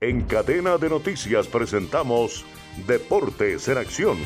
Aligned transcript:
En 0.00 0.20
cadena 0.20 0.78
de 0.78 0.88
noticias 0.88 1.48
presentamos 1.48 2.44
Deportes 2.86 3.66
en 3.66 3.78
Acción. 3.78 4.16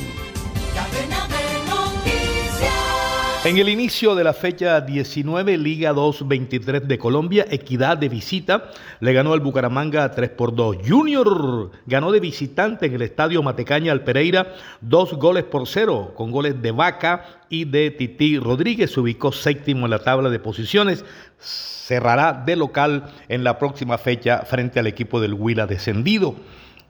En 3.45 3.57
el 3.57 3.67
inicio 3.67 4.15
de 4.15 4.23
la 4.23 4.31
fecha 4.31 4.79
19, 4.79 5.57
Liga 5.57 5.91
2-23 5.91 6.83
de 6.83 6.97
Colombia, 6.97 7.45
Equidad 7.49 7.97
de 7.97 8.07
visita, 8.07 8.71
le 9.01 9.11
ganó 9.11 9.33
al 9.33 9.41
Bucaramanga 9.41 10.09
3 10.09 10.29
por 10.29 10.55
2. 10.55 10.77
Junior 10.87 11.71
ganó 11.85 12.13
de 12.13 12.21
visitante 12.21 12.85
en 12.85 12.93
el 12.93 13.01
estadio 13.01 13.43
Matecaña 13.43 13.91
al 13.91 14.05
Pereira, 14.05 14.53
dos 14.79 15.15
goles 15.15 15.43
por 15.43 15.67
cero, 15.67 16.13
con 16.15 16.31
goles 16.31 16.61
de 16.61 16.71
Vaca 16.71 17.41
y 17.49 17.65
de 17.65 17.91
Titi 17.91 18.39
Rodríguez. 18.39 18.93
Se 18.93 19.01
ubicó 19.01 19.33
séptimo 19.33 19.87
en 19.87 19.91
la 19.91 19.99
tabla 19.99 20.29
de 20.29 20.39
posiciones. 20.39 21.03
Cerrará 21.37 22.31
de 22.45 22.55
local 22.55 23.11
en 23.27 23.43
la 23.43 23.59
próxima 23.59 23.97
fecha 23.97 24.43
frente 24.45 24.79
al 24.79 24.87
equipo 24.87 25.19
del 25.19 25.33
Huila 25.33 25.67
descendido. 25.67 26.33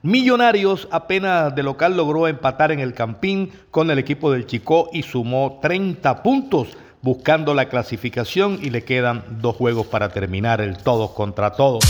Millonarios 0.06 0.90
apenas 0.92 1.56
de 1.56 1.64
local 1.64 1.96
logró 1.96 2.28
empatar 2.28 2.74
en 2.74 2.82
el 2.82 2.94
Campín 2.94 3.54
con 3.72 3.90
el 3.90 4.00
equipo 4.00 4.34
del 4.34 4.46
Chicó 4.46 4.90
y 4.92 5.02
sumó 5.04 5.60
30 5.62 6.22
puntos 6.22 6.68
buscando 7.02 7.54
la 7.54 7.70
clasificación 7.70 8.60
y 8.62 8.70
le 8.70 8.84
quedan 8.84 9.24
dos 9.40 9.56
juegos 9.56 9.88
para 9.88 10.10
terminar 10.10 10.60
el 10.60 10.78
todos 10.78 11.12
contra 11.12 11.52
todos. 11.52 11.86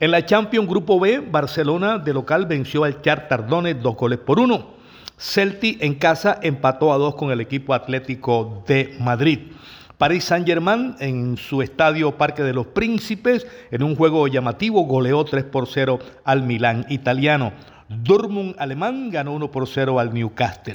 En 0.00 0.10
la 0.10 0.26
Champions 0.26 0.68
Grupo 0.68 0.98
B, 0.98 1.20
Barcelona 1.20 1.98
de 1.98 2.14
local 2.14 2.46
venció 2.46 2.82
al 2.82 3.00
Char 3.00 3.28
Tardones 3.28 3.80
dos 3.80 3.94
goles 3.94 4.18
por 4.18 4.40
uno. 4.40 4.74
Celti 5.16 5.78
en 5.80 5.94
casa 5.94 6.40
empató 6.42 6.92
a 6.92 6.98
dos 6.98 7.14
con 7.14 7.30
el 7.30 7.40
equipo 7.40 7.74
atlético 7.74 8.64
de 8.66 8.96
Madrid. 8.98 9.52
Paris 9.98 10.24
Saint-Germain 10.24 10.94
en 11.00 11.38
su 11.38 11.62
estadio 11.62 12.12
Parque 12.18 12.42
de 12.42 12.52
los 12.52 12.66
Príncipes, 12.66 13.46
en 13.70 13.82
un 13.82 13.96
juego 13.96 14.28
llamativo, 14.28 14.82
goleó 14.82 15.24
3 15.24 15.44
por 15.44 15.66
0 15.66 15.98
al 16.24 16.42
Milán 16.42 16.84
italiano. 16.90 17.52
Dortmund 17.88 18.56
alemán 18.58 19.10
ganó 19.10 19.32
1 19.32 19.50
por 19.50 19.66
0 19.66 19.98
al 19.98 20.12
Newcastle. 20.12 20.74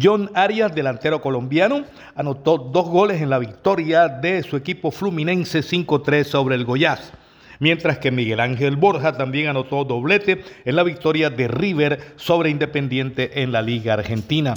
John 0.00 0.30
Arias, 0.34 0.74
delantero 0.74 1.22
colombiano, 1.22 1.84
anotó 2.14 2.58
dos 2.58 2.86
goles 2.88 3.22
en 3.22 3.30
la 3.30 3.38
victoria 3.38 4.08
de 4.08 4.42
su 4.42 4.56
equipo 4.56 4.90
fluminense 4.90 5.60
5-3 5.60 6.24
sobre 6.24 6.54
el 6.54 6.64
Goiás. 6.64 7.12
Mientras 7.60 7.98
que 7.98 8.10
Miguel 8.10 8.40
Ángel 8.40 8.76
Borja 8.76 9.16
también 9.16 9.48
anotó 9.48 9.84
doblete 9.84 10.44
en 10.64 10.76
la 10.76 10.82
victoria 10.82 11.30
de 11.30 11.48
River 11.48 12.14
sobre 12.16 12.50
Independiente 12.50 13.42
en 13.42 13.52
la 13.52 13.62
Liga 13.62 13.94
Argentina. 13.94 14.54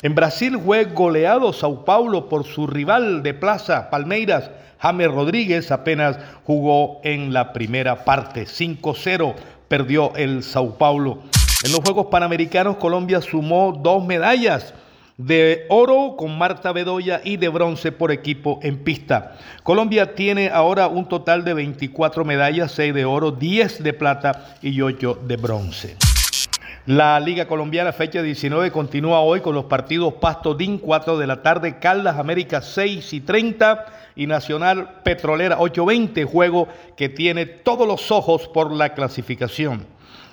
En 0.00 0.14
Brasil 0.14 0.56
fue 0.64 0.84
goleado 0.84 1.52
Sao 1.52 1.84
Paulo 1.84 2.28
por 2.28 2.44
su 2.44 2.68
rival 2.68 3.24
de 3.24 3.34
plaza, 3.34 3.90
Palmeiras. 3.90 4.48
James 4.78 5.10
Rodríguez 5.10 5.72
apenas 5.72 6.16
jugó 6.44 7.00
en 7.02 7.32
la 7.32 7.52
primera 7.52 8.04
parte. 8.04 8.44
5-0 8.44 9.34
perdió 9.66 10.14
el 10.14 10.44
Sao 10.44 10.78
Paulo. 10.78 11.18
En 11.64 11.72
los 11.72 11.80
Juegos 11.80 12.06
Panamericanos 12.12 12.76
Colombia 12.76 13.20
sumó 13.20 13.76
dos 13.82 14.06
medallas 14.06 14.72
de 15.16 15.66
oro 15.68 16.14
con 16.16 16.38
Marta 16.38 16.70
Bedoya 16.70 17.20
y 17.24 17.36
de 17.36 17.48
bronce 17.48 17.90
por 17.90 18.12
equipo 18.12 18.60
en 18.62 18.84
pista. 18.84 19.36
Colombia 19.64 20.14
tiene 20.14 20.48
ahora 20.48 20.86
un 20.86 21.08
total 21.08 21.44
de 21.44 21.54
24 21.54 22.24
medallas, 22.24 22.70
6 22.70 22.94
de 22.94 23.04
oro, 23.04 23.32
10 23.32 23.82
de 23.82 23.92
plata 23.94 24.54
y 24.62 24.80
8 24.80 25.22
de 25.26 25.36
bronce. 25.36 25.96
La 26.88 27.20
Liga 27.20 27.46
Colombiana, 27.46 27.92
fecha 27.92 28.22
19, 28.22 28.70
continúa 28.70 29.20
hoy 29.20 29.42
con 29.42 29.54
los 29.54 29.66
partidos 29.66 30.14
Pasto 30.14 30.54
DIN 30.54 30.78
4 30.78 31.18
de 31.18 31.26
la 31.26 31.42
tarde, 31.42 31.78
Caldas 31.78 32.16
América 32.16 32.62
6 32.62 33.12
y 33.12 33.20
30 33.20 33.84
y 34.16 34.26
Nacional 34.26 35.02
Petrolera 35.02 35.58
8-20, 35.58 36.24
juego 36.24 36.66
que 36.96 37.10
tiene 37.10 37.44
todos 37.44 37.86
los 37.86 38.10
ojos 38.10 38.48
por 38.48 38.72
la 38.72 38.94
clasificación. 38.94 39.84